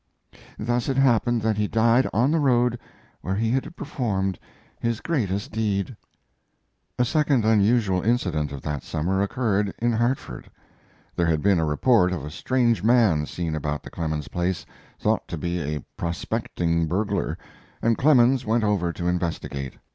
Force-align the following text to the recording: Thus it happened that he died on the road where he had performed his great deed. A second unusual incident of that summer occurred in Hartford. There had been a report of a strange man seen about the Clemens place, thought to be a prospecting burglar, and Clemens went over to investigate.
Thus 0.57 0.89
it 0.89 0.97
happened 0.97 1.43
that 1.43 1.57
he 1.57 1.67
died 1.67 2.07
on 2.11 2.31
the 2.31 2.39
road 2.39 2.79
where 3.21 3.35
he 3.35 3.51
had 3.51 3.75
performed 3.75 4.39
his 4.79 4.99
great 4.99 5.29
deed. 5.51 5.95
A 6.97 7.05
second 7.05 7.45
unusual 7.45 8.01
incident 8.01 8.51
of 8.51 8.63
that 8.63 8.81
summer 8.81 9.21
occurred 9.21 9.75
in 9.77 9.91
Hartford. 9.91 10.49
There 11.15 11.27
had 11.27 11.43
been 11.43 11.59
a 11.59 11.65
report 11.65 12.13
of 12.13 12.25
a 12.25 12.31
strange 12.31 12.81
man 12.81 13.27
seen 13.27 13.53
about 13.53 13.83
the 13.83 13.91
Clemens 13.91 14.29
place, 14.29 14.65
thought 14.97 15.27
to 15.27 15.37
be 15.37 15.59
a 15.61 15.85
prospecting 15.97 16.87
burglar, 16.87 17.37
and 17.79 17.95
Clemens 17.95 18.43
went 18.43 18.63
over 18.63 18.91
to 18.93 19.05
investigate. 19.07 19.75